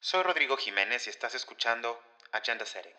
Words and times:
Soy 0.00 0.22
Rodrigo 0.22 0.56
Jiménez 0.56 1.08
y 1.08 1.10
estás 1.10 1.34
escuchando 1.34 1.98
Agenda 2.30 2.64
Setting. 2.64 2.92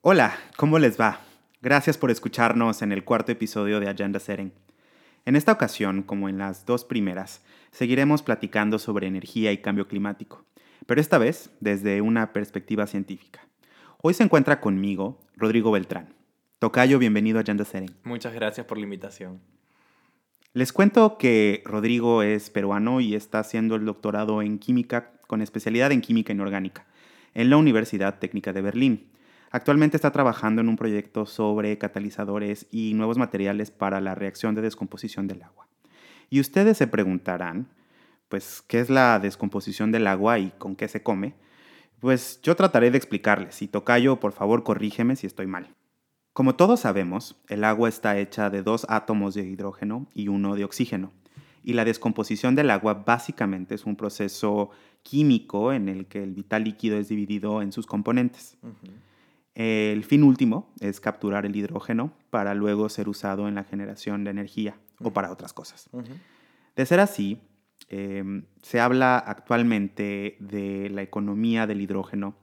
Hola, 0.00 0.36
¿cómo 0.56 0.80
les 0.80 1.00
va? 1.00 1.20
Gracias 1.62 1.96
por 1.96 2.10
escucharnos 2.10 2.82
en 2.82 2.90
el 2.90 3.04
cuarto 3.04 3.30
episodio 3.30 3.78
de 3.78 3.88
Agenda 3.88 4.18
Setting. 4.18 4.52
En 5.24 5.36
esta 5.36 5.52
ocasión, 5.52 6.02
como 6.02 6.28
en 6.28 6.38
las 6.38 6.66
dos 6.66 6.84
primeras, 6.84 7.40
seguiremos 7.70 8.24
platicando 8.24 8.80
sobre 8.80 9.06
energía 9.06 9.52
y 9.52 9.58
cambio 9.58 9.86
climático, 9.86 10.44
pero 10.86 11.00
esta 11.00 11.18
vez 11.18 11.50
desde 11.60 12.00
una 12.00 12.32
perspectiva 12.32 12.88
científica. 12.88 13.46
Hoy 14.02 14.12
se 14.14 14.24
encuentra 14.24 14.60
conmigo 14.60 15.20
Rodrigo 15.36 15.70
Beltrán. 15.70 16.15
Tocayo, 16.58 16.98
bienvenido 16.98 17.36
a 17.36 17.42
Agenda 17.42 17.66
Setting. 17.66 17.94
Muchas 18.02 18.32
gracias 18.32 18.66
por 18.66 18.78
la 18.78 18.84
invitación. 18.84 19.42
Les 20.54 20.72
cuento 20.72 21.18
que 21.18 21.62
Rodrigo 21.66 22.22
es 22.22 22.48
peruano 22.48 23.02
y 23.02 23.14
está 23.14 23.40
haciendo 23.40 23.74
el 23.74 23.84
doctorado 23.84 24.40
en 24.40 24.58
química 24.58 25.12
con 25.26 25.42
especialidad 25.42 25.92
en 25.92 26.00
química 26.00 26.32
inorgánica 26.32 26.86
en 27.34 27.50
la 27.50 27.58
Universidad 27.58 28.18
Técnica 28.20 28.54
de 28.54 28.62
Berlín. 28.62 29.12
Actualmente 29.50 29.98
está 29.98 30.12
trabajando 30.12 30.62
en 30.62 30.70
un 30.70 30.76
proyecto 30.76 31.26
sobre 31.26 31.76
catalizadores 31.76 32.66
y 32.70 32.94
nuevos 32.94 33.18
materiales 33.18 33.70
para 33.70 34.00
la 34.00 34.14
reacción 34.14 34.54
de 34.54 34.62
descomposición 34.62 35.28
del 35.28 35.42
agua. 35.42 35.68
Y 36.30 36.40
ustedes 36.40 36.78
se 36.78 36.86
preguntarán, 36.86 37.68
pues, 38.30 38.62
¿qué 38.66 38.80
es 38.80 38.88
la 38.88 39.18
descomposición 39.18 39.92
del 39.92 40.06
agua 40.06 40.38
y 40.38 40.52
con 40.52 40.74
qué 40.74 40.88
se 40.88 41.02
come? 41.02 41.34
Pues 42.00 42.40
yo 42.42 42.56
trataré 42.56 42.90
de 42.90 42.96
explicarles 42.96 43.60
y 43.60 43.68
Tocayo, 43.68 44.20
por 44.20 44.32
favor, 44.32 44.62
corrígeme 44.64 45.16
si 45.16 45.26
estoy 45.26 45.46
mal. 45.46 45.74
Como 46.36 46.54
todos 46.54 46.80
sabemos, 46.80 47.34
el 47.48 47.64
agua 47.64 47.88
está 47.88 48.18
hecha 48.18 48.50
de 48.50 48.62
dos 48.62 48.84
átomos 48.90 49.32
de 49.32 49.46
hidrógeno 49.46 50.06
y 50.12 50.28
uno 50.28 50.54
de 50.54 50.64
oxígeno. 50.64 51.10
Y 51.64 51.72
la 51.72 51.86
descomposición 51.86 52.54
del 52.54 52.68
agua 52.68 52.92
básicamente 53.06 53.74
es 53.74 53.86
un 53.86 53.96
proceso 53.96 54.68
químico 55.02 55.72
en 55.72 55.88
el 55.88 56.04
que 56.04 56.22
el 56.22 56.34
vital 56.34 56.64
líquido 56.64 56.98
es 56.98 57.08
dividido 57.08 57.62
en 57.62 57.72
sus 57.72 57.86
componentes. 57.86 58.58
El 59.54 60.04
fin 60.04 60.24
último 60.24 60.70
es 60.80 61.00
capturar 61.00 61.46
el 61.46 61.56
hidrógeno 61.56 62.12
para 62.28 62.54
luego 62.54 62.90
ser 62.90 63.08
usado 63.08 63.48
en 63.48 63.54
la 63.54 63.64
generación 63.64 64.22
de 64.24 64.32
energía 64.32 64.76
o 65.00 65.14
para 65.14 65.32
otras 65.32 65.54
cosas. 65.54 65.88
De 66.76 66.84
ser 66.84 67.00
así, 67.00 67.40
em, 67.88 68.44
se 68.60 68.78
habla 68.78 69.16
actualmente 69.16 70.36
de 70.38 70.90
la 70.90 71.00
economía 71.00 71.66
del 71.66 71.80
hidrógeno, 71.80 72.36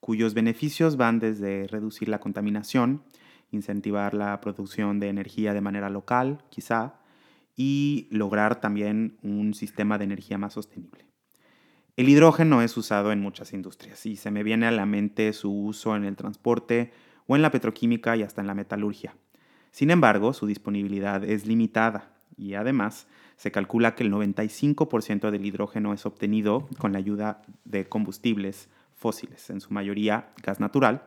cuyos 0.00 0.34
beneficios 0.34 0.98
van 0.98 1.18
desde 1.18 1.66
reducir 1.66 2.10
la 2.10 2.20
contaminación, 2.20 3.04
incentivar 3.50 4.14
la 4.14 4.40
producción 4.40 5.00
de 5.00 5.08
energía 5.08 5.54
de 5.54 5.60
manera 5.60 5.90
local, 5.90 6.42
quizá, 6.50 6.94
y 7.56 8.06
lograr 8.10 8.60
también 8.60 9.18
un 9.22 9.54
sistema 9.54 9.98
de 9.98 10.04
energía 10.04 10.38
más 10.38 10.52
sostenible. 10.54 11.04
El 11.96 12.08
hidrógeno 12.08 12.62
es 12.62 12.76
usado 12.76 13.10
en 13.10 13.20
muchas 13.20 13.52
industrias 13.52 14.06
y 14.06 14.14
se 14.14 14.30
me 14.30 14.44
viene 14.44 14.66
a 14.66 14.70
la 14.70 14.86
mente 14.86 15.32
su 15.32 15.52
uso 15.52 15.96
en 15.96 16.04
el 16.04 16.14
transporte 16.14 16.92
o 17.26 17.34
en 17.34 17.42
la 17.42 17.50
petroquímica 17.50 18.16
y 18.16 18.22
hasta 18.22 18.40
en 18.40 18.46
la 18.46 18.54
metalurgia. 18.54 19.16
Sin 19.72 19.90
embargo, 19.90 20.32
su 20.32 20.46
disponibilidad 20.46 21.24
es 21.24 21.46
limitada 21.46 22.12
y 22.36 22.54
además 22.54 23.08
se 23.36 23.50
calcula 23.50 23.96
que 23.96 24.04
el 24.04 24.12
95% 24.12 25.30
del 25.30 25.44
hidrógeno 25.44 25.92
es 25.92 26.06
obtenido 26.06 26.68
con 26.78 26.92
la 26.92 26.98
ayuda 26.98 27.42
de 27.64 27.88
combustibles 27.88 28.68
fósiles, 28.94 29.50
en 29.50 29.60
su 29.60 29.72
mayoría 29.72 30.30
gas 30.42 30.60
natural, 30.60 31.02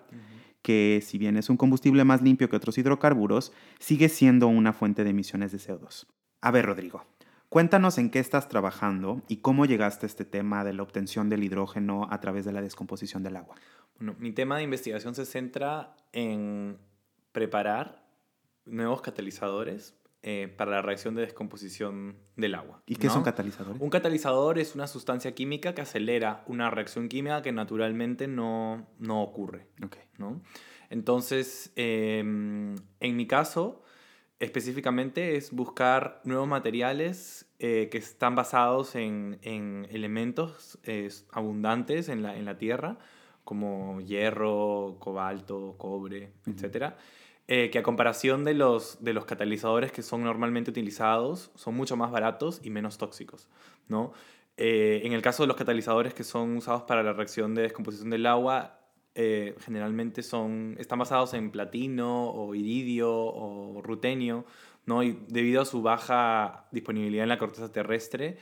que 0.61 1.01
si 1.03 1.17
bien 1.17 1.37
es 1.37 1.49
un 1.49 1.57
combustible 1.57 2.03
más 2.03 2.21
limpio 2.21 2.49
que 2.49 2.55
otros 2.55 2.77
hidrocarburos, 2.77 3.51
sigue 3.79 4.09
siendo 4.09 4.47
una 4.47 4.73
fuente 4.73 5.03
de 5.03 5.09
emisiones 5.09 5.51
de 5.51 5.57
CO2. 5.57 6.05
A 6.41 6.51
ver, 6.51 6.65
Rodrigo, 6.65 7.05
cuéntanos 7.49 7.97
en 7.97 8.09
qué 8.09 8.19
estás 8.19 8.49
trabajando 8.49 9.21
y 9.27 9.37
cómo 9.37 9.65
llegaste 9.65 10.05
a 10.05 10.07
este 10.07 10.25
tema 10.25 10.63
de 10.63 10.73
la 10.73 10.83
obtención 10.83 11.29
del 11.29 11.43
hidrógeno 11.43 12.07
a 12.09 12.19
través 12.19 12.45
de 12.45 12.51
la 12.51 12.61
descomposición 12.61 13.23
del 13.23 13.37
agua. 13.37 13.55
Bueno, 13.97 14.15
mi 14.19 14.31
tema 14.31 14.57
de 14.57 14.63
investigación 14.63 15.15
se 15.15 15.25
centra 15.25 15.95
en 16.11 16.77
preparar 17.31 18.03
nuevos 18.65 19.01
catalizadores 19.01 19.95
eh, 20.23 20.53
para 20.55 20.69
la 20.69 20.81
reacción 20.83 21.15
de 21.15 21.23
descomposición 21.23 22.15
del 22.35 22.53
agua. 22.53 22.83
¿Y 22.85 22.97
qué 22.97 23.09
son 23.09 23.23
catalizadores? 23.23 23.81
Un 23.81 23.89
catalizador 23.89 24.59
es 24.59 24.75
una 24.75 24.85
sustancia 24.85 25.33
química 25.33 25.73
que 25.73 25.81
acelera 25.81 26.43
una 26.45 26.69
reacción 26.69 27.09
química 27.09 27.41
que 27.41 27.51
naturalmente 27.51 28.27
no, 28.27 28.87
no 28.99 29.23
ocurre. 29.23 29.67
Okay. 29.83 30.03
¿no? 30.19 30.43
Entonces, 30.91 31.73
em, 31.75 32.75
en 32.99 33.15
mi 33.15 33.25
caso, 33.25 33.81
específicamente 34.39 35.37
es 35.37 35.51
buscar 35.51 36.21
nuevos 36.23 36.47
materiales 36.47 37.51
eh, 37.57 37.89
que 37.91 37.97
están 37.97 38.35
basados 38.35 38.93
en, 38.93 39.39
en 39.41 39.87
elementos 39.89 40.77
abundantes 41.31 42.09
en 42.09 42.21
la, 42.21 42.37
en 42.37 42.45
la 42.45 42.59
Tierra, 42.59 42.99
como 43.43 43.99
hierro, 44.01 44.97
cobalto, 44.99 45.73
cobre, 45.79 46.33
etcétera 46.45 46.95
eh, 47.53 47.69
que 47.69 47.79
a 47.79 47.83
comparación 47.83 48.45
de 48.45 48.53
los, 48.53 49.03
de 49.03 49.11
los 49.11 49.25
catalizadores 49.25 49.91
que 49.91 50.03
son 50.03 50.23
normalmente 50.23 50.71
utilizados, 50.71 51.51
son 51.55 51.75
mucho 51.75 51.97
más 51.97 52.09
baratos 52.09 52.61
y 52.63 52.69
menos 52.69 52.97
tóxicos, 52.97 53.49
¿no? 53.89 54.13
Eh, 54.55 55.01
en 55.03 55.11
el 55.11 55.21
caso 55.21 55.43
de 55.43 55.47
los 55.47 55.57
catalizadores 55.57 56.13
que 56.13 56.23
son 56.23 56.55
usados 56.55 56.83
para 56.83 57.03
la 57.03 57.11
reacción 57.11 57.53
de 57.53 57.63
descomposición 57.63 58.09
del 58.09 58.25
agua, 58.25 58.79
eh, 59.15 59.53
generalmente 59.59 60.23
son, 60.23 60.77
están 60.79 60.99
basados 60.99 61.33
en 61.33 61.51
platino 61.51 62.29
o 62.29 62.55
iridio 62.55 63.11
o 63.13 63.81
rutenio, 63.81 64.45
¿no? 64.85 65.03
Y 65.03 65.19
debido 65.27 65.61
a 65.61 65.65
su 65.65 65.81
baja 65.81 66.69
disponibilidad 66.71 67.23
en 67.23 67.29
la 67.29 67.37
corteza 67.37 67.69
terrestre, 67.69 68.37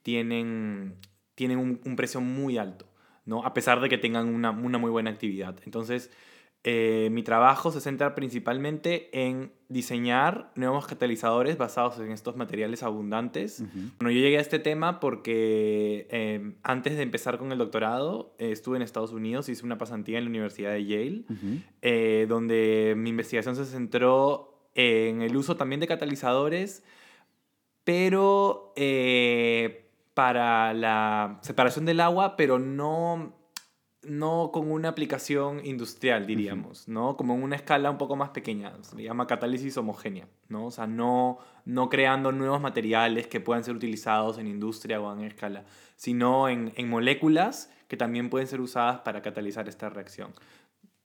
tienen, 0.00 0.94
tienen 1.34 1.58
un, 1.58 1.82
un 1.84 1.96
precio 1.96 2.22
muy 2.22 2.56
alto, 2.56 2.86
¿no? 3.26 3.44
A 3.44 3.52
pesar 3.52 3.82
de 3.82 3.90
que 3.90 3.98
tengan 3.98 4.34
una, 4.34 4.52
una 4.52 4.78
muy 4.78 4.90
buena 4.90 5.10
actividad. 5.10 5.54
Entonces, 5.66 6.10
eh, 6.66 7.10
mi 7.12 7.22
trabajo 7.22 7.70
se 7.70 7.82
centra 7.82 8.14
principalmente 8.14 9.10
en 9.12 9.52
diseñar 9.68 10.50
nuevos 10.54 10.86
catalizadores 10.86 11.58
basados 11.58 11.98
en 11.98 12.10
estos 12.10 12.36
materiales 12.36 12.82
abundantes. 12.82 13.62
Bueno, 13.98 14.10
yo 14.10 14.20
llegué 14.20 14.38
a 14.38 14.40
este 14.40 14.58
tema 14.58 14.98
porque 14.98 16.08
eh, 16.10 16.54
antes 16.62 16.96
de 16.96 17.02
empezar 17.02 17.36
con 17.36 17.52
el 17.52 17.58
doctorado 17.58 18.34
eh, 18.38 18.50
estuve 18.50 18.78
en 18.78 18.82
Estados 18.82 19.12
Unidos, 19.12 19.50
hice 19.50 19.62
una 19.66 19.76
pasantía 19.76 20.16
en 20.16 20.24
la 20.24 20.30
Universidad 20.30 20.72
de 20.72 20.86
Yale, 20.86 22.26
donde 22.28 22.94
mi 22.96 23.10
investigación 23.10 23.56
se 23.56 23.66
centró 23.66 24.70
en 24.74 25.20
el 25.20 25.36
uso 25.36 25.58
también 25.58 25.80
de 25.80 25.86
catalizadores, 25.86 26.82
pero 27.84 28.72
para 30.14 30.72
la 30.72 31.40
separación 31.42 31.84
del 31.84 32.00
agua, 32.00 32.36
pero 32.36 32.58
no 32.58 33.34
no 34.06 34.50
con 34.52 34.70
una 34.70 34.88
aplicación 34.90 35.64
industrial, 35.64 36.26
diríamos, 36.26 36.88
¿no? 36.88 37.16
Como 37.16 37.34
en 37.34 37.42
una 37.42 37.56
escala 37.56 37.90
un 37.90 37.98
poco 37.98 38.16
más 38.16 38.30
pequeña, 38.30 38.72
se 38.82 38.96
le 38.96 39.04
llama 39.04 39.26
catálisis 39.26 39.76
homogénea, 39.76 40.26
¿no? 40.48 40.66
O 40.66 40.70
sea, 40.70 40.86
no, 40.86 41.38
no 41.64 41.88
creando 41.88 42.32
nuevos 42.32 42.60
materiales 42.60 43.26
que 43.26 43.40
puedan 43.40 43.64
ser 43.64 43.74
utilizados 43.74 44.38
en 44.38 44.46
industria 44.46 45.00
o 45.00 45.12
en 45.12 45.24
escala, 45.24 45.64
sino 45.96 46.48
en, 46.48 46.72
en 46.76 46.88
moléculas 46.88 47.70
que 47.88 47.96
también 47.96 48.30
pueden 48.30 48.48
ser 48.48 48.60
usadas 48.60 49.00
para 49.00 49.22
catalizar 49.22 49.68
esta 49.68 49.88
reacción. 49.88 50.32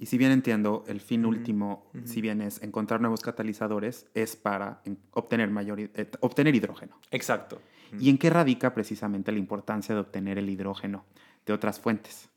Y 0.02 0.06
si 0.06 0.18
bien 0.18 0.32
entiendo, 0.32 0.86
el 0.88 1.02
fin 1.02 1.26
último, 1.26 1.92
si 2.06 2.22
bien 2.22 2.42
es 2.42 2.64
encontrar 2.64 3.02
nuevos 3.02 3.20
catalizadores, 3.20 4.08
es 4.14 4.38
para 4.38 4.82
obtener, 5.12 5.50
mayor, 5.50 5.78
eh, 5.82 6.10
obtener 6.22 6.56
hidrógeno. 6.56 6.98
Exacto. 7.12 7.62
¿Y 8.00 8.10
en 8.10 8.18
qué 8.18 8.30
radica 8.30 8.74
precisamente 8.74 9.34
la 9.34 9.40
importancia 9.40 9.94
de 9.94 10.00
obtener 10.00 10.38
el 10.38 10.50
hidrógeno 10.50 11.04
de 11.46 11.52
otras 11.52 11.82
fuentes? 11.82 12.30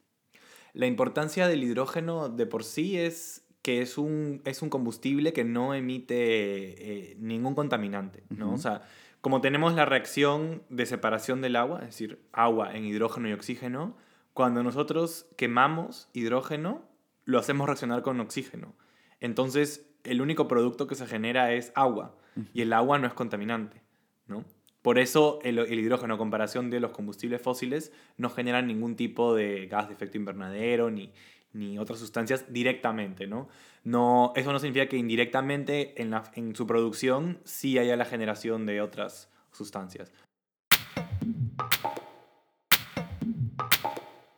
La 0.72 0.86
importancia 0.86 1.48
del 1.48 1.62
hidrógeno 1.64 2.28
de 2.28 2.46
por 2.46 2.64
sí 2.64 2.98
es 2.98 3.44
que 3.62 3.80
es 3.80 3.98
un, 3.98 4.42
es 4.44 4.62
un 4.62 4.70
combustible 4.70 5.32
que 5.32 5.44
no 5.44 5.74
emite 5.74 6.14
eh, 6.16 7.16
ningún 7.18 7.54
contaminante, 7.54 8.24
¿no? 8.30 8.52
O 8.52 8.58
sea, 8.58 8.82
como 9.20 9.40
tenemos 9.40 9.74
la 9.74 9.84
reacción 9.84 10.62
de 10.68 10.84
separación 10.84 11.40
del 11.40 11.54
agua, 11.54 11.80
es 11.80 11.86
decir, 11.86 12.20
agua 12.32 12.74
en 12.74 12.84
hidrógeno 12.84 13.28
y 13.28 13.32
oxígeno, 13.32 13.96
cuando 14.34 14.64
nosotros 14.64 15.26
quemamos 15.36 16.08
hidrógeno, 16.12 16.82
lo 17.24 17.38
hacemos 17.38 17.66
reaccionar 17.66 18.02
con 18.02 18.18
oxígeno. 18.18 18.74
Entonces, 19.20 19.86
el 20.02 20.20
único 20.20 20.48
producto 20.48 20.88
que 20.88 20.96
se 20.96 21.06
genera 21.06 21.52
es 21.52 21.70
agua, 21.76 22.16
y 22.52 22.62
el 22.62 22.72
agua 22.72 22.98
no 22.98 23.06
es 23.06 23.14
contaminante, 23.14 23.82
¿no? 24.26 24.44
Por 24.82 24.98
eso 24.98 25.38
el, 25.44 25.58
hidrógeno, 25.72 26.14
a 26.14 26.18
comparación 26.18 26.68
de 26.68 26.80
los 26.80 26.90
combustibles 26.90 27.40
fósiles, 27.40 27.92
no 28.16 28.30
genera 28.30 28.62
ningún 28.62 28.96
tipo 28.96 29.34
de 29.34 29.66
gas 29.66 29.88
de 29.88 29.94
efecto 29.94 30.18
invernadero 30.18 30.90
ni, 30.90 31.12
ni 31.52 31.78
otras 31.78 32.00
sustancias 32.00 32.52
directamente, 32.52 33.28
¿no? 33.28 33.48
¿no? 33.84 34.32
Eso 34.34 34.52
no 34.52 34.58
significa 34.58 34.88
que 34.88 34.96
indirectamente 34.96 36.00
en, 36.02 36.10
la, 36.10 36.24
en 36.34 36.56
su 36.56 36.66
producción 36.66 37.38
sí 37.44 37.78
haya 37.78 37.96
la 37.96 38.04
generación 38.04 38.66
de 38.66 38.80
otras 38.80 39.30
sustancias. 39.52 40.12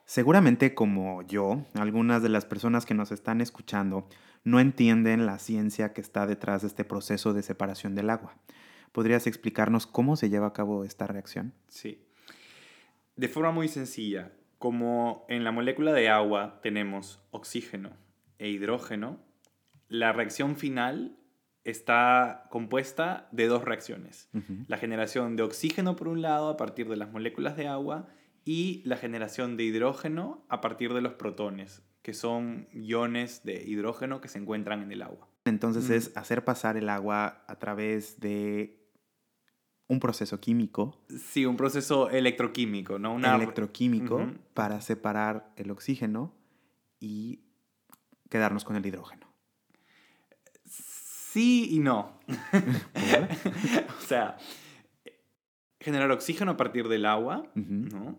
Seguramente 0.05 0.75
como 0.75 1.23
yo, 1.23 1.65
algunas 1.75 2.23
de 2.23 2.29
las 2.29 2.45
personas 2.45 2.87
que 2.87 2.95
nos 2.95 3.11
están 3.11 3.41
escuchando 3.41 4.07
no 4.45 4.61
entienden 4.61 5.27
la 5.27 5.39
ciencia 5.39 5.93
que 5.93 6.01
está 6.01 6.27
detrás 6.27 6.63
de 6.63 6.69
este 6.69 6.85
proceso 6.85 7.33
de 7.33 7.43
separación 7.43 7.95
del 7.95 8.11
agua. 8.11 8.37
¿Podrías 8.95 9.27
explicarnos 9.27 9.89
cómo 9.89 10.15
se 10.15 10.31
lleva 10.31 10.47
a 10.47 10.53
cabo 10.53 10.85
esta 10.85 11.09
reacción? 11.09 11.53
Sí. 11.67 12.07
De 13.17 13.27
forma 13.27 13.51
muy 13.51 13.67
sencilla, 13.67 14.31
como 14.59 15.27
en 15.29 15.43
la 15.43 15.51
molécula 15.51 15.93
de 15.93 16.09
agua 16.09 16.61
tenemos 16.63 17.21
oxígeno 17.33 17.91
e 18.39 18.51
hidrógeno, 18.51 19.19
la 19.89 20.13
reacción 20.13 20.55
final 20.55 21.19
está 21.65 22.47
compuesta 22.53 23.29
de 23.33 23.49
dos 23.49 23.65
reacciones. 23.65 24.29
La 24.69 24.79
generación 24.79 25.35
de 25.35 25.43
oxígeno 25.43 25.97
por 25.97 26.07
un 26.07 26.23
lado 26.23 26.49
a 26.49 26.57
partir 26.57 26.89
de 26.89 26.97
las 26.97 27.11
moléculas 27.11 27.57
de 27.57 27.67
agua 27.67 28.07
y 28.45 28.81
la 28.85 28.97
generación 28.97 29.57
de 29.57 29.65
hidrógeno 29.65 30.47
a 30.49 30.61
partir 30.61 30.95
de 30.95 31.01
los 31.01 31.15
protones, 31.15 31.83
que 32.03 32.15
son 32.15 32.69
iones 32.73 33.43
de 33.43 33.65
hidrógeno 33.65 34.21
que 34.21 34.29
se 34.29 34.39
encuentran 34.39 34.83
en 34.83 34.93
el 34.93 35.03
agua. 35.03 35.27
Entonces 35.47 35.91
es 35.91 36.17
hacer 36.17 36.45
pasar 36.45 36.77
el 36.77 36.89
agua 36.89 37.43
a 37.49 37.59
través 37.59 38.21
de 38.21 38.84
un 39.89 40.01
proceso 40.01 40.41
químico. 40.41 40.99
Sí, 41.09 41.45
un 41.47 41.57
proceso 41.57 42.11
electroquímico, 42.11 42.99
¿no? 42.99 43.15
Una... 43.15 43.37
Electroquímico 43.37 44.27
para 44.55 44.81
separar 44.81 45.53
el 45.57 45.71
oxígeno 45.71 46.35
y 47.01 47.41
quedarnos 48.31 48.65
con 48.65 48.77
el 48.77 48.87
hidrógeno. 48.87 49.27
Sí 50.65 51.69
y 51.71 51.81
no. 51.81 52.21
o 53.99 54.01
sea, 54.01 54.39
generar 55.81 56.11
oxígeno 56.11 56.53
a 56.53 56.57
partir 56.57 56.89
del 56.89 57.07
agua, 57.07 57.51
¿no? 57.55 58.19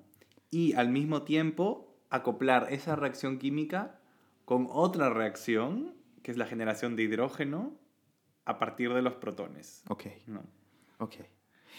Y 0.51 0.73
al 0.73 0.89
mismo 0.89 1.23
tiempo 1.23 1.97
acoplar 2.09 2.67
esa 2.71 2.95
reacción 2.95 3.39
química 3.39 3.99
con 4.45 4.67
otra 4.69 5.09
reacción, 5.09 5.95
que 6.21 6.31
es 6.31 6.37
la 6.37 6.45
generación 6.45 6.95
de 6.95 7.03
hidrógeno 7.03 7.73
a 8.45 8.59
partir 8.59 8.93
de 8.93 9.01
los 9.01 9.15
protones. 9.15 9.83
Ok. 9.89 10.05
Ok. 10.99 11.15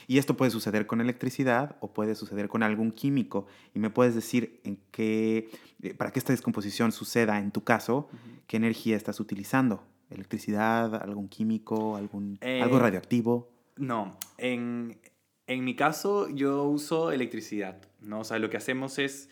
Y 0.07 0.19
esto 0.19 0.37
puede 0.37 0.51
suceder 0.51 0.87
con 0.87 1.01
electricidad 1.01 1.77
o 1.81 1.93
puede 1.93 2.15
suceder 2.15 2.49
con 2.49 2.63
algún 2.63 2.93
químico. 2.93 3.47
Y 3.75 3.79
me 3.79 3.91
puedes 3.91 4.15
decir 4.15 4.61
en 4.65 4.79
qué, 4.91 5.51
eh, 5.83 5.95
para 5.95 6.13
que 6.13 6.19
esta 6.19 6.33
descomposición 6.33 6.93
suceda 6.93 7.39
en 7.39 7.51
tu 7.51 7.65
caso, 7.65 8.09
qué 8.47 8.57
energía 8.57 8.97
estás 8.97 9.21
utilizando. 9.21 9.83
¿Electricidad, 10.11 10.95
algún 10.95 11.29
químico, 11.29 11.97
algún, 11.97 12.39
algo 12.41 12.77
eh, 12.77 12.81
radioactivo? 12.81 13.51
No, 13.77 14.17
en, 14.39 14.99
en, 15.47 15.65
mi 15.65 15.75
caso 15.75 16.29
yo 16.31 16.65
uso 16.65 17.11
electricidad. 17.11 17.81
¿no? 18.01 18.21
O 18.21 18.25
sea, 18.25 18.39
lo 18.39 18.49
que 18.49 18.57
hacemos 18.57 18.99
es, 18.99 19.29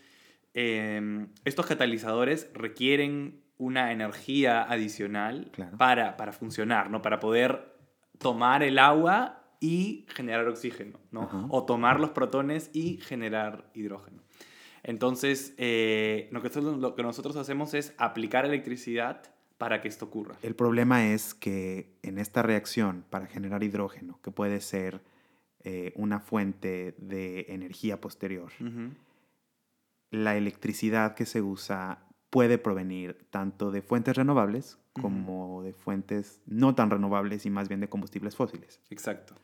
em, 0.53 1.29
estos 1.45 1.67
catalizadores 1.67 2.51
requieren 2.55 3.41
una 3.57 3.93
energía 3.93 4.63
adicional 4.63 5.53
para, 5.79 6.17
para 6.17 6.33
funcionar, 6.33 6.91
¿no? 6.91 7.03
para 7.03 7.21
poder 7.21 7.73
tomar 8.19 8.63
el 8.63 8.79
agua 8.79 9.44
y 9.61 10.07
generar 10.09 10.47
oxígeno, 10.49 10.99
¿no? 11.11 11.49
O 11.51 11.65
tomar 11.65 12.01
los 12.01 12.11
protones 12.11 12.71
y 12.73 12.99
generar 12.99 13.71
hidrógeno. 13.75 14.23
Entonces, 14.83 15.55
eh, 15.57 16.29
lo, 16.31 16.43
que 16.43 16.49
nosotros, 16.49 16.79
lo 16.79 16.95
que 16.95 17.03
nosotros 17.03 17.37
hacemos 17.37 17.75
es 17.75 17.95
aplicar 17.97 18.45
electricidad 18.45 19.23
para 19.59 19.81
que 19.81 19.89
esto 19.89 20.05
ocurra. 20.05 20.37
El 20.43 20.55
problema 20.55 21.07
es 21.07 21.33
que 21.35 21.97
en 22.03 22.19
esta 22.19 22.43
reacción 22.43 23.05
para 23.09 23.27
generar 23.27 23.63
hidrógeno, 23.63 24.21
que 24.23 24.31
puede 24.31 24.61
ser 24.61 25.03
eh, 25.63 25.93
una 25.97 26.21
fuente 26.21 26.95
de 26.99 27.47
energía 27.49 28.01
posterior, 28.01 28.53
la 30.11 30.37
electricidad 30.37 31.15
que 31.15 31.25
se 31.25 31.41
usa 31.41 32.04
puede 32.35 32.59
provenir 32.59 33.17
tanto 33.31 33.71
de 33.71 33.81
fuentes 33.81 34.17
renovables 34.17 34.77
como 35.01 35.63
de 35.63 35.73
fuentes 35.73 36.43
no 36.47 36.75
tan 36.75 36.91
renovables 36.91 37.47
y 37.47 37.51
más 37.51 37.69
bien 37.69 37.79
de 37.79 37.89
combustibles 37.89 38.35
fósiles. 38.35 38.81
Exacto 38.91 39.37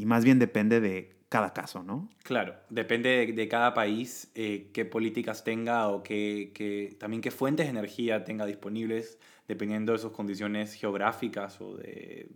y 0.00 0.06
más 0.06 0.24
bien 0.24 0.38
depende 0.38 0.80
de 0.80 1.12
cada 1.28 1.52
caso, 1.52 1.82
¿no? 1.82 2.08
Claro, 2.22 2.54
depende 2.70 3.32
de, 3.34 3.48
cada 3.48 3.74
país 3.74 4.32
eh, 4.34 4.70
qué 4.72 4.86
políticas 4.86 5.44
tenga 5.44 5.88
o 5.88 6.02
qué, 6.02 6.96
también 6.98 7.20
qué 7.20 7.30
fuentes 7.30 7.66
de 7.66 7.70
energía 7.70 8.24
tenga 8.24 8.46
disponibles, 8.46 9.18
dependiendo 9.46 9.92
de 9.92 9.98
sus 9.98 10.12
condiciones 10.12 10.72
geográficas 10.72 11.60
o 11.60 11.76
de, 11.76 12.30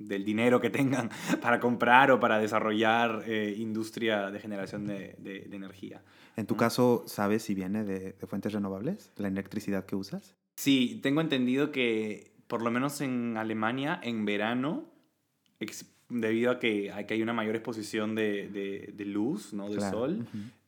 del 0.00 0.24
dinero 0.24 0.60
que 0.60 0.70
tengan 0.70 1.10
para 1.42 1.60
comprar 1.60 2.10
o 2.10 2.20
para 2.20 2.38
desarrollar 2.38 3.24
eh, 3.26 3.54
industria 3.58 4.30
de 4.30 4.40
generación 4.40 4.86
de, 4.86 5.14
de, 5.18 5.48
energía. 5.54 6.02
En 6.36 6.46
tu 6.46 6.56
caso, 6.56 7.04
¿sabes 7.06 7.42
si 7.42 7.54
viene 7.54 7.84
de, 7.84 8.12
fuentes 8.26 8.52
renovables, 8.52 9.12
la 9.16 9.28
electricidad 9.28 9.84
que 9.84 9.96
usas? 9.96 10.36
Sí, 10.56 11.00
tengo 11.02 11.20
entendido 11.20 11.70
que 11.70 12.32
por 12.46 12.62
lo 12.62 12.70
menos 12.70 13.00
en 13.00 13.36
Alemania, 13.36 14.00
en 14.02 14.24
verano, 14.24 14.90
debido 16.08 16.50
a 16.50 16.58
que, 16.58 16.90
hay 16.92 17.22
una 17.22 17.32
mayor 17.32 17.54
exposición 17.54 18.14
de, 18.14 18.92
luz, 19.06 19.52
¿no? 19.52 19.68
del 19.68 19.80
sol, 19.80 20.26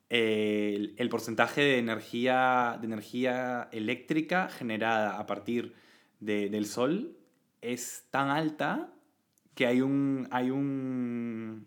el, 0.08 1.08
porcentaje 1.10 1.62
de 1.62 1.78
energía, 1.78 2.78
de 2.80 2.86
energía 2.86 3.68
eléctrica 3.72 4.48
generada 4.48 5.18
a 5.18 5.26
partir 5.26 5.74
del 6.20 6.66
sol 6.66 7.16
es 7.62 8.06
tan 8.10 8.28
alta 8.28 8.92
que 9.54 9.66
hay 9.66 9.80
un, 9.80 10.28
hay 10.30 10.50
un 10.50 11.66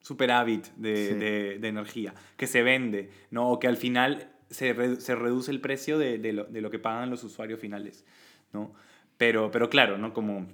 superávit 0.00 0.66
de, 0.76 1.56
energía 1.62 2.14
que 2.36 2.46
se 2.46 2.62
vende, 2.62 3.10
¿no? 3.30 3.50
o 3.50 3.58
que 3.58 3.68
al 3.68 3.76
final 3.76 4.32
se, 4.50 4.72
reduce 4.72 5.50
el 5.50 5.60
precio 5.60 5.98
de, 5.98 6.32
lo, 6.32 6.70
que 6.70 6.78
pagan 6.78 7.10
los 7.10 7.24
usuarios 7.24 7.60
finales. 7.60 8.04
¿no? 8.52 8.74
Pero, 9.16 9.50
pero 9.50 9.70
claro, 9.70 9.98
¿no? 9.98 10.12
como 10.12 10.46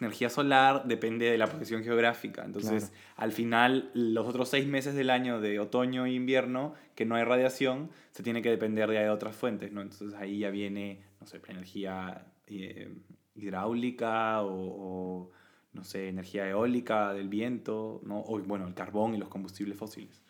energía 0.00 0.30
solar 0.30 0.84
depende 0.86 1.30
de 1.30 1.38
la 1.38 1.46
posición 1.46 1.84
geográfica. 1.84 2.44
Entonces, 2.44 2.92
al 3.16 3.32
final, 3.32 3.90
los 3.92 4.26
otros 4.26 4.48
seis 4.48 4.66
meses 4.66 4.94
del 4.94 5.10
año 5.10 5.40
de 5.40 5.60
otoño 5.60 6.06
e 6.06 6.12
invierno, 6.12 6.74
que 6.94 7.04
no 7.04 7.16
hay 7.16 7.24
radiación, 7.24 7.90
se 8.10 8.22
tiene 8.22 8.40
que 8.40 8.50
depender 8.50 8.88
de 8.88 9.10
otras 9.10 9.36
fuentes, 9.36 9.72
¿no? 9.72 9.82
Entonces, 9.82 10.14
ahí 10.14 10.38
ya 10.38 10.50
viene, 10.50 11.00
no 11.20 11.26
sé, 11.26 11.40
energía 11.48 12.26
eh, 12.46 12.94
hidráulica 13.34 14.42
o, 14.42 15.30
no 15.74 15.84
sé, 15.84 16.08
energía 16.08 16.48
eólica 16.48 17.12
del 17.12 17.28
viento, 17.28 18.00
¿no? 18.04 18.20
O, 18.20 18.38
bueno, 18.40 18.66
el 18.66 18.74
carbón 18.74 19.14
y 19.14 19.18
los 19.18 19.28
combustibles 19.28 19.76
fósiles. 19.76 20.22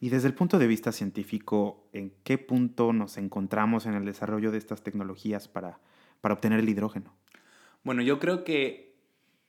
Y 0.00 0.08
desde 0.08 0.28
el 0.28 0.34
punto 0.34 0.58
de 0.58 0.66
vista 0.66 0.92
científico, 0.92 1.86
¿en 1.92 2.12
qué 2.24 2.38
punto 2.38 2.92
nos 2.92 3.18
encontramos 3.18 3.84
en 3.86 3.94
el 3.94 4.06
desarrollo 4.06 4.50
de 4.50 4.58
estas 4.58 4.82
tecnologías 4.82 5.46
para, 5.46 5.78
para 6.22 6.34
obtener 6.34 6.60
el 6.60 6.68
hidrógeno? 6.68 7.14
Bueno, 7.84 8.00
yo 8.02 8.18
creo 8.18 8.42
que 8.42 8.90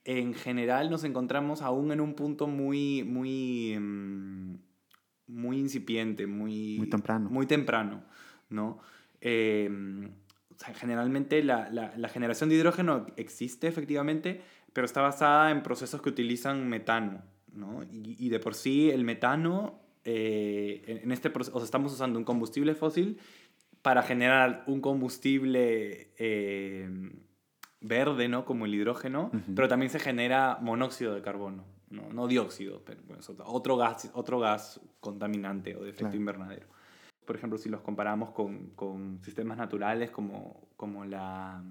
en 0.04 0.34
general 0.34 0.90
nos 0.90 1.04
encontramos 1.04 1.62
aún 1.62 1.92
en 1.92 2.00
un 2.00 2.14
punto 2.14 2.46
muy, 2.46 3.02
muy, 3.04 3.78
mm, 3.78 4.56
muy 5.28 5.58
incipiente, 5.58 6.26
muy, 6.26 6.76
muy 6.78 6.88
temprano. 6.88 7.30
Muy 7.30 7.46
temprano, 7.46 8.04
¿no? 8.50 8.78
Em, 9.20 10.10
generalmente 10.74 11.42
la, 11.42 11.70
la, 11.70 12.08
generación 12.08 12.48
de 12.48 12.56
hidrógeno 12.56 13.06
existe 13.16 13.66
efectivamente, 13.68 14.42
pero 14.72 14.84
está 14.84 15.00
basada 15.00 15.50
en 15.50 15.62
procesos 15.62 16.00
que 16.02 16.08
utilizan 16.08 16.68
metano, 16.68 17.22
¿no? 17.52 17.82
Y, 17.84 18.16
y 18.18 18.28
de 18.28 18.40
por 18.40 18.54
sí 18.54 18.90
el 18.90 19.04
metano, 19.04 19.80
eh, 20.04 21.00
en 21.02 21.12
este 21.12 21.30
proceso, 21.30 21.56
o 21.56 21.60
sea, 21.60 21.64
estamos 21.64 21.92
usando 21.92 22.18
un 22.18 22.24
combustible 22.24 22.74
fósil 22.74 23.18
para 23.82 24.02
generar 24.02 24.64
un 24.66 24.80
combustible... 24.80 26.12
Eh, 26.18 26.88
verde, 27.82 28.28
¿no? 28.28 28.44
Como 28.44 28.64
el 28.64 28.74
hidrógeno, 28.74 29.30
pero 29.54 29.68
también 29.68 29.90
se 29.90 29.98
genera 29.98 30.58
monóxido 30.60 31.14
de 31.14 31.22
carbono, 31.22 31.64
no, 31.90 32.08
no 32.12 32.26
dióxido, 32.28 32.82
pero 32.84 33.00
otro, 33.44 33.76
gas, 33.76 34.10
otro 34.14 34.38
gas 34.38 34.80
contaminante 35.00 35.76
o 35.76 35.82
de 35.82 35.90
efecto 35.90 36.16
invernadero. 36.16 36.68
Por 37.26 37.36
ejemplo, 37.36 37.58
si 37.58 37.68
los 37.68 37.80
comparamos 37.80 38.30
con, 38.30 38.70
con 38.70 39.20
sistemas 39.22 39.58
naturales 39.58 40.10
como, 40.10 40.68
como 40.76 41.04
la 41.04 41.62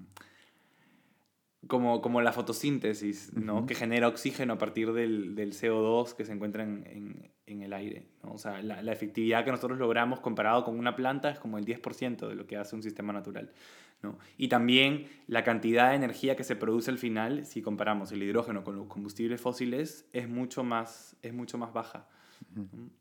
como, 1.68 2.02
como 2.02 2.20
la 2.20 2.32
fotosíntesis, 2.32 3.32
¿no? 3.34 3.66
Que 3.66 3.74
genera 3.74 4.08
oxígeno 4.08 4.54
a 4.54 4.58
partir 4.58 4.92
del, 4.92 5.34
del 5.34 5.52
CO2 5.52 6.14
que 6.14 6.24
se 6.24 6.32
encuentra 6.32 6.64
en, 6.64 7.30
en, 7.46 7.62
el 7.62 7.72
aire, 7.72 8.06
¿no? 8.22 8.32
O 8.32 8.38
sea, 8.38 8.62
la, 8.62 8.82
la, 8.82 8.92
efectividad 8.92 9.44
que 9.44 9.50
nosotros 9.50 9.78
logramos 9.78 10.20
comparado 10.20 10.64
con 10.64 10.78
una 10.78 10.96
planta 10.96 11.30
es 11.30 11.38
como 11.38 11.58
el 11.58 11.64
10% 11.64 12.28
de 12.28 12.34
lo 12.34 12.46
que 12.46 12.56
hace 12.56 12.74
un 12.74 12.82
sistema 12.82 13.12
natural, 13.12 13.52
¿no? 14.02 14.18
Y 14.36 14.48
también 14.48 15.06
la 15.26 15.44
cantidad 15.44 15.90
de 15.90 15.96
energía 15.96 16.34
que 16.34 16.44
se 16.44 16.56
produce 16.56 16.90
al 16.90 16.98
final, 16.98 17.46
si 17.46 17.62
comparamos 17.62 18.10
el 18.12 18.22
hidrógeno 18.22 18.64
con 18.64 18.76
los 18.76 18.86
combustibles 18.86 19.40
fósiles, 19.40 20.08
es 20.12 20.28
mucho 20.28 20.64
más, 20.64 21.16
es 21.22 21.32
mucho 21.32 21.58
más 21.58 21.72
baja. 21.72 22.08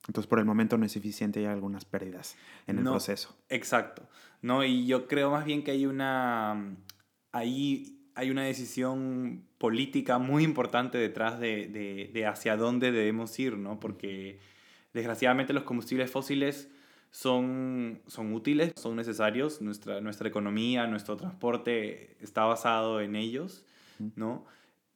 Entonces, 0.08 0.28
por 0.28 0.38
el 0.38 0.46
momento 0.46 0.78
no 0.78 0.86
es 0.86 0.96
eficiente 0.96 1.42
y 1.42 1.46
hay 1.46 1.52
algunas 1.52 1.84
pérdidas 1.84 2.38
en 2.68 2.78
el 2.78 2.84
proceso. 2.84 3.36
Exacto. 3.50 4.08
¿no? 4.42 4.64
Y 4.64 4.86
yo 4.86 5.08
creo 5.08 5.32
más 5.32 5.46
bien 5.46 5.64
que 5.64 5.72
hay 5.72 5.86
una... 5.86 6.76
Ahí 7.32 8.01
hay 8.16 8.30
una 8.30 8.44
decisión 8.44 9.44
política 9.58 10.18
muy 10.18 10.44
importante 10.44 10.98
detrás 10.98 11.40
de, 11.40 12.26
hacia 12.28 12.58
dónde 12.58 12.92
debemos 12.92 13.38
ir, 13.40 13.58
¿no? 13.58 13.80
Porque 13.80 14.40
desgraciadamente 14.94 15.54
los 15.54 15.64
combustibles 15.64 16.12
fósiles 16.12 16.70
son, 17.12 18.02
son 18.08 18.34
útiles, 18.34 18.74
son 18.76 18.96
necesarios, 18.96 19.62
nuestra, 19.62 20.02
nuestra 20.02 20.28
economía, 20.28 20.88
nuestro 20.88 21.18
transporte 21.18 22.16
está 22.22 22.46
basado 22.46 23.02
en 23.02 23.16
ellos, 23.16 23.66
¿no? 24.16 24.46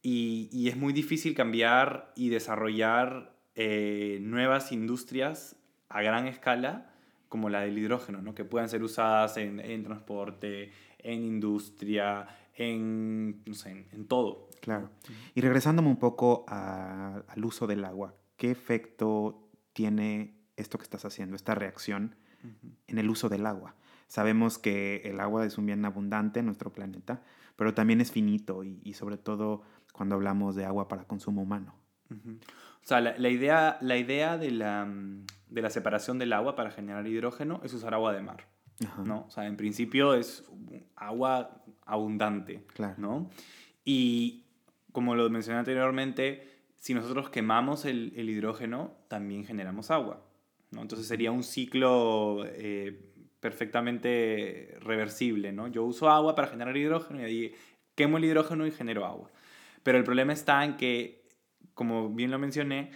Y, 0.01 0.50
y 0.51 0.69
es 0.69 0.77
muy 0.77 0.93
difícil 0.93 1.34
cambiar 1.34 2.12
y 2.15 2.29
desarrollar 2.29 3.36
eh, 3.55 4.19
nuevas 4.22 4.72
industrias 4.72 5.55
a 5.88 6.01
gran 6.01 6.27
escala 6.27 6.91
como 7.29 7.50
la 7.50 7.62
del 7.62 7.77
hidrógeno, 7.77 8.22
¿no? 8.22 8.36
que 8.36 8.43
puedan 8.45 8.69
ser 8.69 8.84
usadas 8.84 9.38
en, 9.38 9.60
en 9.60 9.84
transporte, 9.84 10.72
en 11.00 11.24
industria, 11.24 12.27
en, 12.55 13.43
no 13.45 13.53
sé, 13.53 13.88
en, 13.91 14.07
todo. 14.07 14.50
Claro. 14.62 14.89
Y 15.33 15.41
regresándome 15.41 15.89
un 15.89 15.97
poco 15.97 16.45
al 16.47 17.45
uso 17.45 17.67
del 17.67 17.85
agua, 17.85 18.15
¿qué 18.38 18.51
efecto 18.51 19.50
tiene 19.74 20.35
esto 20.55 20.77
que 20.77 20.83
estás 20.83 21.05
haciendo, 21.05 21.35
esta 21.35 21.55
reacción 21.55 22.15
en 22.88 22.97
el 22.97 23.09
uso 23.09 23.29
del 23.29 23.45
agua? 23.45 23.75
Sabemos 24.07 24.57
que 24.57 25.01
el 25.05 25.19
agua 25.19 25.45
es 25.45 25.57
un 25.57 25.65
bien 25.65 25.83
abundante 25.83 26.39
en 26.39 26.45
nuestro 26.45 26.71
planeta, 26.71 27.24
pero 27.55 27.74
también 27.74 28.01
es 28.01 28.12
finito 28.12 28.63
y, 28.63 28.93
sobre 28.93 29.17
todo 29.17 29.63
cuando 29.91 30.15
hablamos 30.15 30.55
de 30.55 30.65
agua 30.65 30.88
para 30.88 31.05
consumo 31.05 31.41
humano. 31.41 31.75
O 32.12 32.88
sea, 32.88 33.01
la, 33.01 33.29
idea, 33.29 33.77
la 33.81 33.97
idea 33.97 34.38
de 34.38 34.51
la, 34.51 34.88
de 35.50 35.62
la 35.62 35.69
separación 35.69 36.19
del 36.19 36.33
agua 36.33 36.55
para 36.55 36.69
generar 36.69 37.07
hidrógeno 37.07 37.62
es 37.63 37.74
usar 37.74 37.93
agua 37.93 38.13
de 38.13 38.21
mar. 38.21 38.47
¿no? 39.03 39.25
O 39.27 39.29
sea, 39.29 39.45
en 39.47 39.57
principio 39.57 40.13
es 40.13 40.43
agua 40.95 41.63
abundante. 41.86 42.63
¿no? 42.98 43.30
Y 43.84 44.44
como 44.92 45.15
lo 45.15 45.30
mencioné 45.30 45.60
anteriormente, 45.60 46.48
si 46.75 46.94
nosotros 46.94 47.30
quemamos 47.30 47.86
el, 47.86 48.13
el 48.15 48.30
hidrógeno, 48.30 48.92
también 49.08 49.46
generamos 49.46 49.92
agua. 49.92 50.25
¿no? 50.72 50.82
Entonces 50.82 51.08
sería 51.08 51.32
un 51.32 51.44
ciclo 51.44 52.44
eh, 52.46 53.00
perfectamente 53.39 54.77
reversible. 54.82 55.51
¿no? 55.51 55.68
Yo 55.68 55.84
uso 55.84 56.10
agua 56.10 56.36
para 56.36 56.48
generar 56.48 56.75
hidrógeno 56.75 57.22
y 57.22 57.24
ahí 57.24 57.56
quemo 57.96 58.18
el 58.18 58.25
hidrógeno 58.25 58.65
y 58.68 58.72
genero 58.72 59.06
agua. 59.06 59.32
Pero 59.84 59.98
el 59.98 60.04
problema 60.04 60.34
está 60.34 60.65
en 60.65 60.77
que 60.77 61.25
como 61.75 62.10
bien 62.10 62.32
lo 62.32 62.39
mencioné, 62.39 62.92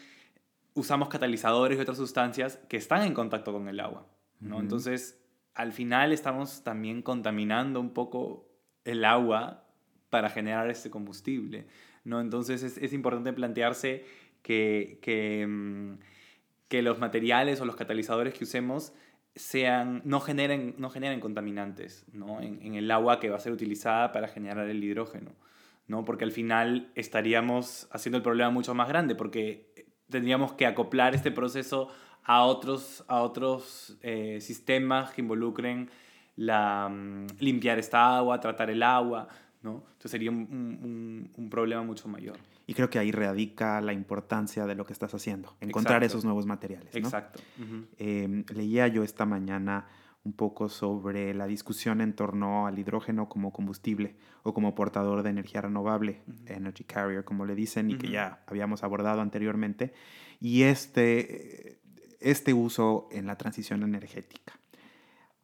usamos 0.74 1.10
catalizadores 1.10 1.77
y 1.77 1.81
otras 1.81 1.98
sustancias 1.98 2.60
que 2.67 2.77
están 2.77 3.03
en 3.03 3.13
contacto 3.13 3.53
con 3.53 3.67
el 3.67 3.79
agua. 3.79 4.08
¿no? 4.39 4.60
Entonces, 4.60 5.22
al 5.53 5.74
final 5.74 6.13
estamos 6.13 6.63
también 6.63 7.01
contaminando 7.03 7.81
un 7.81 7.93
poco 7.93 8.49
el 8.86 9.05
agua 9.05 9.65
para 10.09 10.29
generar 10.29 10.69
este 10.69 10.89
combustible. 10.89 11.67
¿no? 12.03 12.21
Entonces, 12.21 12.63
es, 12.63 12.77
es 12.77 12.93
importante 12.93 13.33
plantearse 13.33 14.05
que, 14.41 15.00
que, 15.01 15.45
mm, 15.48 16.00
que, 16.67 16.81
los 16.81 17.00
materiales 17.00 17.62
o 17.62 17.65
los 17.65 17.75
catalizadores 17.75 18.33
que 18.33 18.43
usemos 18.43 18.93
sean, 19.36 20.01
no, 20.05 20.19
generen, 20.19 20.75
no 20.77 20.89
generen 20.89 21.19
contaminantes 21.19 22.05
¿no? 22.12 22.41
en, 22.41 22.62
en 22.62 22.75
el 22.75 22.89
agua 22.91 23.19
que 23.19 23.29
va 23.29 23.38
a 23.38 23.39
ser 23.39 23.51
utilizada 23.51 24.12
para 24.12 24.27
generar 24.27 24.67
el 24.67 24.83
hidrógeno. 24.83 25.31
¿no? 25.88 26.05
Porque 26.05 26.24
al 26.24 26.31
final 26.31 26.91
estaríamos 26.95 27.88
haciendo 27.91 28.17
el 28.17 28.24
problema 28.24 28.51
mucho 28.51 28.74
más 28.75 28.88
grande, 28.88 29.15
porque 29.15 29.74
tendríamos 30.09 30.53
que 30.53 30.65
acoplar 30.65 31.15
este 31.15 31.31
proceso 31.31 31.89
a 32.24 32.43
otros, 32.43 33.03
a 33.07 33.21
otros 33.21 33.98
eh, 34.01 34.39
sistemas 34.39 35.12
que 35.12 35.21
involucren 35.21 35.89
la, 36.39 36.88
mm, 36.88 37.27
limpiar 37.39 37.77
esta 37.79 38.17
agua, 38.17 38.39
tratar 38.39 38.69
el 38.69 38.81
agua, 38.81 39.27
¿no? 39.62 39.84
Entonces 39.91 40.12
sería 40.12 40.31
un, 40.31 41.29
un, 41.36 41.50
problema 41.50 41.84
mucho 41.84 42.08
mayor. 42.08 42.38
Y 42.65 42.74
creo 42.74 42.89
que 42.89 42.98
ahí 42.98 43.12
radica 43.12 43.81
la 43.81 43.91
importancia 43.91 44.65
de 44.65 44.75
lo 44.75 44.86
que 44.86 44.93
estás 44.93 45.13
haciendo, 45.13 45.55
encontrar 45.60 46.03
esos 46.03 46.24
nuevos 46.24 46.46
materiales. 46.46 46.93
¿no? 46.93 47.00
Exacto. 47.00 47.41
Em, 47.98 48.46
leía 48.53 48.88
yo 48.88 49.03
esta 49.03 49.25
mañana 49.25 49.88
un 50.24 50.34
poco 50.34 50.69
sobre 50.69 51.34
la 51.34 51.46
discusión 51.46 52.00
en 52.00 52.13
torno 52.13 52.67
al 52.67 52.77
hidrógeno 52.77 53.27
como 53.27 53.51
combustible 53.51 54.15
o 54.43 54.53
como 54.53 54.75
portador 54.75 55.24
de 55.24 55.31
energía 55.31 55.62
renovable, 55.62 56.22
energy 56.46 56.84
carrier, 56.84 57.25
como 57.25 57.46
le 57.46 57.55
dicen, 57.55 57.89
y 57.89 57.98
que 57.98 58.10
ya 58.10 58.43
habíamos 58.48 58.84
abordado 58.84 59.22
anteriormente, 59.22 59.93
y 60.39 60.63
este, 60.63 61.81
este 62.19 62.53
uso 62.53 63.10
en 63.12 63.25
la 63.25 63.38
transición 63.38 63.84
energética. 63.84 64.58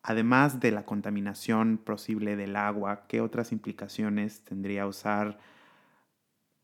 Además 0.07 0.59
de 0.59 0.71
la 0.71 0.85
contaminación 0.85 1.79
posible 1.79 2.35
del 2.35 2.55
agua, 2.55 3.07
¿qué 3.07 3.21
otras 3.21 3.51
implicaciones 3.51 4.43
tendría 4.43 4.85
usar 4.85 5.39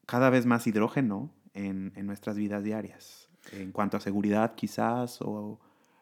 cada 0.05 0.29
vez 0.29 0.45
más 0.45 0.67
hidrógeno 0.67 1.33
en, 1.55 1.91
en 1.95 2.05
nuestras 2.05 2.37
vidas 2.37 2.63
diarias? 2.63 3.29
En 3.51 3.71
cuanto 3.71 3.97
a 3.97 3.99
seguridad 3.99 4.53
quizás 4.53 5.17
o 5.21 5.59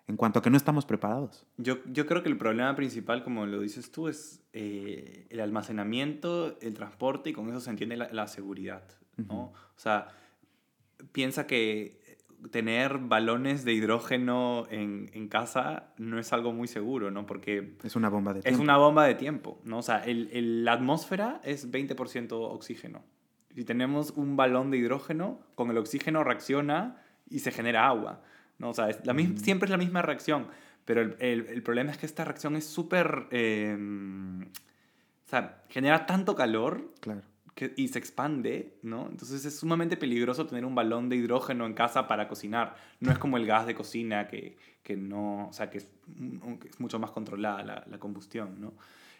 en 0.10 0.18
cuanto 0.18 0.40
a 0.40 0.42
que 0.42 0.50
no 0.50 0.58
estamos 0.58 0.86
preparados. 0.86 1.46
Yo, 1.56 1.78
yo 1.86 2.06
creo 2.08 2.24
que 2.24 2.30
el 2.30 2.38
problema 2.38 2.76
principal, 2.76 3.24
como 3.24 3.46
lo 3.46 3.62
dices 3.62 3.90
tú, 3.90 4.10
es 4.10 4.44
eh, 4.52 5.28
el 5.30 5.40
almacenamiento, 5.40 6.58
el 6.60 6.74
transporte 6.74 7.30
y 7.30 7.34
con 7.34 7.48
eso 7.48 7.62
se 7.62 7.70
entiende 7.70 7.96
la, 7.96 8.28
seguridad. 8.28 8.84
¿no? 9.16 9.54
O 9.54 9.78
sea, 9.78 10.10
piensa 11.14 11.48
que 11.48 11.99
tener 12.52 12.98
balones 12.98 13.66
de 13.66 13.74
hidrógeno 13.74 14.66
en, 14.70 15.10
en, 15.14 15.28
casa 15.28 15.94
no 15.98 16.20
es 16.20 16.32
algo 16.34 16.54
muy 16.54 16.68
seguro, 16.68 17.12
¿no? 17.12 17.26
Porque... 17.26 17.76
Es 17.84 17.96
una 17.96 18.10
bomba 18.10 18.34
de 18.34 18.42
tiempo. 18.42 18.56
Es 18.56 18.62
una 18.62 18.78
bomba 18.78 19.06
de 19.06 19.16
tiempo, 19.16 19.62
¿no? 19.64 19.80
O 19.80 19.82
sea, 19.82 20.00
el, 20.00 20.30
el, 20.32 20.66
la 20.66 20.74
atmósfera 20.74 21.42
es 21.44 21.72
20% 21.72 22.32
oxígeno. 22.32 23.04
Si 23.56 23.66
tenemos 23.66 24.12
un 24.12 24.38
balón 24.38 24.72
de 24.72 24.78
hidrógeno, 24.78 25.40
con 25.56 25.70
el 25.70 25.78
oxígeno 25.78 26.24
reacciona 26.24 27.02
y 27.30 27.40
se 27.40 27.52
genera 27.52 27.88
agua. 27.88 28.22
¿no? 28.58 28.70
O 28.70 28.74
sea, 28.74 28.88
la 29.04 29.16
siempre 29.38 29.66
es 29.66 29.72
la 29.72 29.78
misma 29.78 30.02
reacción, 30.02 30.48
pero 30.86 31.02
el, 31.02 31.16
el, 31.20 31.64
problema 31.64 31.92
es 31.92 31.98
que 31.98 32.06
esta 32.06 32.24
reacción 32.24 32.56
es 32.56 32.66
súper... 32.66 33.28
Em, 33.32 34.44
o 34.44 35.30
sea, 35.30 35.64
genera 35.70 36.06
tanto 36.08 36.36
calor 36.36 36.92
claro. 37.02 37.22
Que, 37.60 37.74
y 37.76 37.90
se 37.90 38.00
expande, 38.00 38.80
¿no? 38.84 39.10
Entonces 39.10 39.44
es 39.44 39.60
sumamente 39.60 39.98
peligroso 39.98 40.46
tener 40.46 40.64
un 40.64 40.76
balón 40.76 41.10
de 41.10 41.18
hidrógeno 41.18 41.66
en 41.66 41.74
casa 41.74 42.08
para 42.08 42.30
cocinar. 42.30 42.78
No 43.02 43.12
es 43.12 43.18
como 43.18 43.36
el 43.36 43.46
gas 43.46 43.68
de 43.68 43.76
cocina 43.76 44.30
que, 44.30 44.56
que 44.82 44.96
no... 44.96 45.50
O 45.50 45.52
sea, 45.52 45.70
que 45.70 45.80
es, 45.80 45.92
es 46.64 46.80
mucho 46.80 47.00
más 47.00 47.12
controlada 47.12 47.86
la, 47.86 48.00
combustión, 48.00 48.62
¿no? 48.62 48.76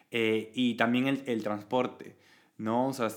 Eh, 0.10 0.54
y 0.56 0.76
también 0.76 1.08
el, 1.08 1.22
el 1.26 1.44
transporte, 1.44 2.16
¿no? 2.58 2.88
O 2.88 2.94
sea, 2.94 3.10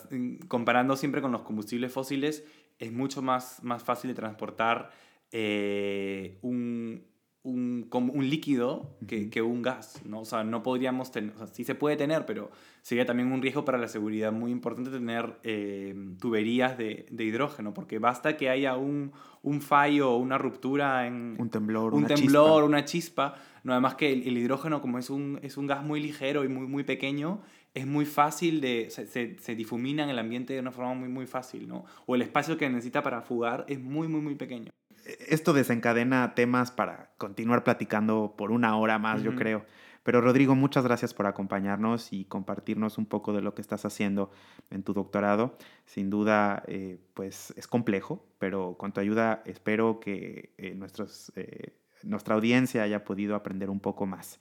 comparando 0.48 0.96
siempre 0.96 1.22
con 1.22 1.30
los 1.30 1.42
combustibles 1.42 1.92
fósiles, 1.92 2.44
es 2.80 2.90
mucho 2.90 3.22
más, 3.22 3.62
más 3.62 3.84
fácil 3.84 4.08
de 4.08 4.16
transportar 4.16 4.90
eh, 5.30 6.36
un, 6.42 7.04
un, 7.44 7.88
un, 7.92 8.30
líquido 8.30 8.96
que, 9.08 9.28
que, 9.28 9.42
un 9.42 9.62
gas, 9.62 10.00
¿no? 10.04 10.20
O 10.20 10.24
sea, 10.24 10.44
no 10.44 10.62
podríamos 10.62 11.10
tener, 11.10 11.34
o 11.34 11.38
sea, 11.38 11.48
sí 11.48 11.64
se 11.64 11.74
puede 11.74 11.96
tener, 11.96 12.24
pero 12.24 12.50
sería 12.82 13.04
también 13.04 13.32
un 13.32 13.42
riesgo 13.42 13.64
para 13.64 13.78
la 13.78 13.88
seguridad 13.88 14.32
muy 14.32 14.52
importante 14.52 14.90
tener 14.90 15.38
eh, 15.42 15.94
tuberías 16.20 16.78
de, 16.78 17.06
de, 17.10 17.24
hidrógeno, 17.24 17.74
porque 17.74 17.98
basta 17.98 18.36
que 18.36 18.48
haya 18.48 18.76
un, 18.76 19.12
un 19.42 19.60
fallo 19.60 20.12
o 20.12 20.18
una 20.18 20.38
ruptura 20.38 21.06
en... 21.08 21.34
Un 21.38 21.50
temblor, 21.50 21.94
un 21.94 22.04
una 22.04 22.14
temblor, 22.14 22.44
chispa. 22.44 22.64
una 22.64 22.84
chispa. 22.84 23.34
No, 23.64 23.72
además 23.72 23.96
que 23.96 24.12
el, 24.12 24.22
el, 24.22 24.38
hidrógeno, 24.38 24.80
como 24.80 24.98
es 24.98 25.10
un, 25.10 25.40
es 25.42 25.56
un 25.56 25.66
gas 25.66 25.82
muy 25.82 26.00
ligero 26.00 26.44
y 26.44 26.48
muy, 26.48 26.68
muy 26.68 26.84
pequeño, 26.84 27.40
es 27.74 27.86
muy 27.88 28.04
fácil 28.04 28.60
de... 28.60 28.86
Se, 28.90 29.06
se, 29.08 29.36
se, 29.40 29.56
difumina 29.56 30.04
en 30.04 30.10
el 30.10 30.18
ambiente 30.20 30.52
de 30.52 30.60
una 30.60 30.70
forma 30.70 30.94
muy, 30.94 31.08
muy 31.08 31.26
fácil, 31.26 31.66
¿no? 31.66 31.86
O 32.06 32.14
el 32.14 32.22
espacio 32.22 32.56
que 32.56 32.68
necesita 32.68 33.02
para 33.02 33.20
fugar 33.20 33.64
es 33.66 33.80
muy, 33.80 34.06
muy, 34.06 34.20
muy 34.20 34.36
pequeño 34.36 34.70
esto 35.04 35.52
desencadena 35.52 36.34
temas 36.34 36.70
para 36.70 37.10
continuar 37.18 37.64
platicando 37.64 38.34
por 38.36 38.50
una 38.50 38.76
hora 38.76 38.98
más, 38.98 39.22
yo 39.22 39.34
creo. 39.34 39.64
Pero 40.02 40.20
Rodrigo, 40.20 40.54
muchas 40.54 40.84
gracias 40.84 41.14
por 41.14 41.26
acompañarnos 41.26 42.12
y 42.12 42.24
compartirnos 42.24 42.98
un 42.98 43.06
poco 43.06 43.32
de 43.32 43.40
lo 43.40 43.54
que 43.54 43.62
estás 43.62 43.84
haciendo 43.84 44.30
en 44.70 44.82
tu 44.82 44.92
doctorado. 44.94 45.56
Sin 45.86 46.10
duda, 46.10 46.64
eh, 46.66 46.98
pues 47.14 47.52
es 47.56 47.68
complejo, 47.68 48.26
pero 48.38 48.76
con 48.76 48.92
tu 48.92 49.00
ayuda 49.00 49.42
espero 49.46 50.00
que 50.00 50.54
eh, 50.58 50.74
nuestros, 50.74 51.32
eh, 51.36 51.76
nuestra 52.02 52.34
audiencia 52.34 52.82
haya 52.82 53.04
podido 53.04 53.36
aprender 53.36 53.70
un 53.70 53.80
poco 53.80 54.06
más. 54.06 54.40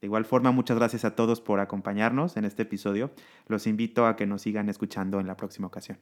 De 0.00 0.06
igual 0.06 0.24
forma, 0.24 0.52
muchas 0.52 0.78
gracias 0.78 1.04
a 1.04 1.14
todos 1.14 1.40
por 1.40 1.60
acompañarnos 1.60 2.36
en 2.36 2.44
este 2.46 2.62
episodio. 2.62 3.10
Los 3.46 3.66
invito 3.66 4.06
a 4.06 4.16
que 4.16 4.26
nos 4.26 4.42
sigan 4.42 4.68
escuchando 4.68 5.20
en 5.20 5.26
la 5.26 5.36
próxima 5.36 5.66
ocasión. 5.66 5.98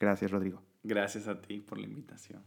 Gracias, 0.00 0.30
Rodrigo. 0.30 0.62
Gracias 0.82 1.28
a 1.28 1.40
ti 1.40 1.60
por 1.60 1.78
la 1.78 1.86
invitación. 1.86 2.42